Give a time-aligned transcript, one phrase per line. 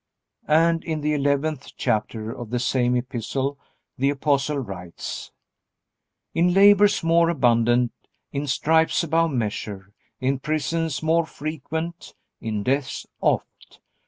[0.47, 3.59] And in the eleventh chapter of the same Epistle
[3.99, 5.31] the Apostle writes:
[6.33, 7.91] "In labors more abundant,
[8.31, 13.79] in stripes above measure, in prisons more frequent, in deaths oft.